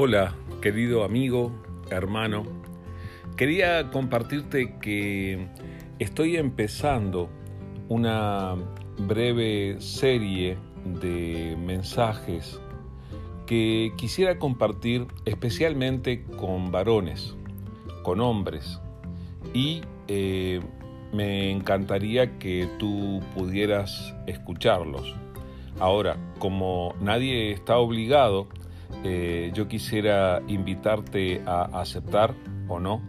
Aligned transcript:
Hola, 0.00 0.32
querido 0.62 1.02
amigo, 1.02 1.50
hermano. 1.90 2.44
Quería 3.36 3.90
compartirte 3.90 4.78
que 4.78 5.48
estoy 5.98 6.36
empezando 6.36 7.28
una 7.88 8.54
breve 8.96 9.80
serie 9.80 10.56
de 10.84 11.56
mensajes 11.58 12.60
que 13.44 13.92
quisiera 13.96 14.38
compartir 14.38 15.08
especialmente 15.24 16.22
con 16.22 16.70
varones, 16.70 17.34
con 18.04 18.20
hombres, 18.20 18.80
y 19.52 19.80
eh, 20.06 20.60
me 21.12 21.50
encantaría 21.50 22.38
que 22.38 22.68
tú 22.78 23.20
pudieras 23.34 24.14
escucharlos. 24.28 25.12
Ahora, 25.80 26.16
como 26.38 26.94
nadie 27.00 27.50
está 27.50 27.78
obligado, 27.78 28.46
eh, 29.04 29.50
yo 29.54 29.68
quisiera 29.68 30.42
invitarte 30.48 31.42
a 31.46 31.80
aceptar 31.80 32.34
o 32.68 32.80
no 32.80 33.00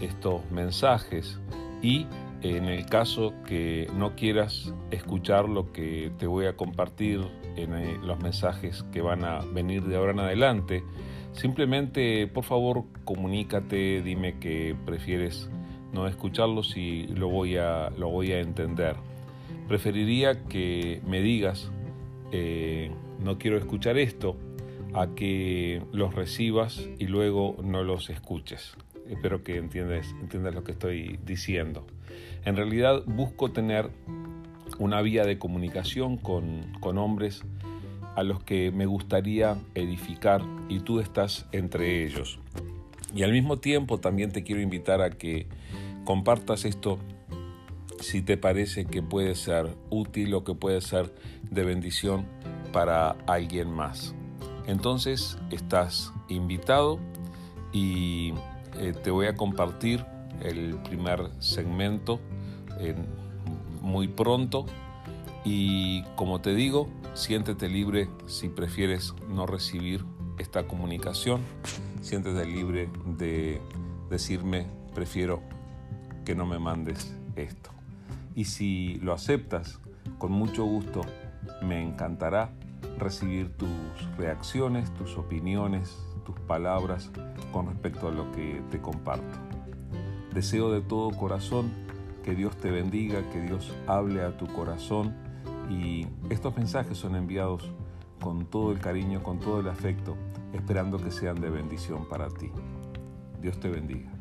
estos 0.00 0.48
mensajes 0.50 1.40
y 1.82 2.06
en 2.42 2.66
el 2.66 2.86
caso 2.86 3.32
que 3.46 3.88
no 3.96 4.14
quieras 4.14 4.72
escuchar 4.90 5.48
lo 5.48 5.72
que 5.72 6.12
te 6.18 6.26
voy 6.26 6.46
a 6.46 6.56
compartir 6.56 7.20
en 7.56 7.74
eh, 7.74 7.98
los 8.02 8.20
mensajes 8.20 8.84
que 8.92 9.00
van 9.00 9.24
a 9.24 9.40
venir 9.40 9.84
de 9.84 9.96
ahora 9.96 10.12
en 10.12 10.20
adelante, 10.20 10.84
simplemente 11.32 12.26
por 12.26 12.44
favor 12.44 12.84
comunícate, 13.04 14.02
dime 14.02 14.38
que 14.38 14.76
prefieres 14.84 15.50
no 15.92 16.06
escucharlos 16.06 16.76
y 16.76 17.06
lo 17.08 17.28
voy 17.28 17.56
a, 17.56 17.90
lo 17.96 18.10
voy 18.10 18.32
a 18.32 18.40
entender. 18.40 18.96
Preferiría 19.66 20.44
que 20.44 21.00
me 21.06 21.20
digas, 21.20 21.70
eh, 22.32 22.90
no 23.18 23.38
quiero 23.38 23.56
escuchar 23.56 23.96
esto, 23.98 24.36
a 24.96 25.14
que 25.14 25.82
los 25.92 26.14
recibas 26.14 26.88
y 26.98 27.06
luego 27.06 27.56
no 27.62 27.82
los 27.82 28.08
escuches. 28.08 28.76
Espero 29.10 29.44
que 29.44 29.58
entiendas, 29.58 30.14
entiendas 30.22 30.54
lo 30.54 30.64
que 30.64 30.72
estoy 30.72 31.20
diciendo. 31.24 31.86
En 32.46 32.56
realidad 32.56 33.02
busco 33.04 33.52
tener 33.52 33.90
una 34.78 35.02
vía 35.02 35.24
de 35.24 35.38
comunicación 35.38 36.16
con, 36.16 36.72
con 36.80 36.96
hombres 36.96 37.44
a 38.16 38.22
los 38.22 38.42
que 38.42 38.72
me 38.72 38.86
gustaría 38.86 39.58
edificar 39.74 40.40
y 40.70 40.80
tú 40.80 41.00
estás 41.00 41.46
entre 41.52 42.04
ellos. 42.06 42.38
Y 43.14 43.22
al 43.22 43.32
mismo 43.32 43.58
tiempo 43.58 43.98
también 43.98 44.32
te 44.32 44.44
quiero 44.44 44.62
invitar 44.62 45.02
a 45.02 45.10
que 45.10 45.46
compartas 46.06 46.64
esto 46.64 46.98
si 48.00 48.22
te 48.22 48.38
parece 48.38 48.86
que 48.86 49.02
puede 49.02 49.34
ser 49.34 49.76
útil 49.90 50.32
o 50.32 50.42
que 50.42 50.54
puede 50.54 50.80
ser 50.80 51.12
de 51.50 51.64
bendición 51.64 52.24
para 52.72 53.10
alguien 53.26 53.70
más. 53.70 54.14
Entonces 54.66 55.38
estás 55.50 56.12
invitado 56.28 56.98
y 57.72 58.34
eh, 58.78 58.92
te 59.02 59.10
voy 59.10 59.26
a 59.26 59.36
compartir 59.36 60.04
el 60.42 60.76
primer 60.76 61.30
segmento 61.38 62.20
muy 63.80 64.08
pronto 64.08 64.66
y 65.44 66.02
como 66.16 66.40
te 66.40 66.54
digo, 66.54 66.88
siéntete 67.14 67.68
libre 67.68 68.08
si 68.26 68.48
prefieres 68.48 69.14
no 69.28 69.46
recibir 69.46 70.04
esta 70.38 70.66
comunicación, 70.66 71.40
siéntete 72.02 72.44
libre 72.44 72.90
de 73.06 73.60
decirme 74.10 74.66
prefiero 74.94 75.40
que 76.24 76.34
no 76.34 76.46
me 76.46 76.58
mandes 76.58 77.16
esto. 77.36 77.70
Y 78.34 78.46
si 78.46 78.96
lo 78.96 79.12
aceptas, 79.12 79.78
con 80.18 80.32
mucho 80.32 80.64
gusto 80.64 81.02
me 81.62 81.80
encantará 81.80 82.52
recibir 82.98 83.56
tus 83.56 83.68
reacciones, 84.16 84.92
tus 84.94 85.16
opiniones, 85.16 85.96
tus 86.24 86.38
palabras 86.40 87.10
con 87.52 87.66
respecto 87.66 88.08
a 88.08 88.10
lo 88.10 88.30
que 88.32 88.62
te 88.70 88.80
comparto. 88.80 89.38
Deseo 90.34 90.70
de 90.70 90.80
todo 90.80 91.16
corazón 91.16 91.70
que 92.22 92.34
Dios 92.34 92.56
te 92.56 92.70
bendiga, 92.70 93.22
que 93.30 93.40
Dios 93.40 93.72
hable 93.86 94.22
a 94.22 94.36
tu 94.36 94.46
corazón 94.48 95.14
y 95.70 96.06
estos 96.30 96.56
mensajes 96.56 96.98
son 96.98 97.16
enviados 97.16 97.70
con 98.20 98.46
todo 98.46 98.72
el 98.72 98.80
cariño, 98.80 99.22
con 99.22 99.38
todo 99.38 99.60
el 99.60 99.68
afecto, 99.68 100.16
esperando 100.52 100.98
que 100.98 101.10
sean 101.10 101.40
de 101.40 101.50
bendición 101.50 102.08
para 102.08 102.28
ti. 102.28 102.50
Dios 103.40 103.60
te 103.60 103.68
bendiga. 103.68 104.15